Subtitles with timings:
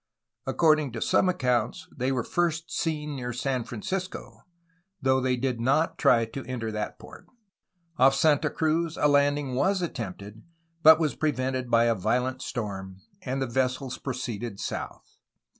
[0.47, 0.99] According to.
[1.01, 4.39] some accounts they were first seen near San Francisco,
[4.99, 7.27] though they did not try to enter that port.
[7.99, 10.41] Off Santa Cruz a landing was attempted,
[10.81, 15.19] but was prevented by a violent storm, and the vessels proceeded south.